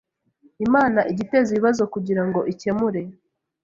[0.65, 3.01] Imana ijya iteza ibibazo kugirango ikemure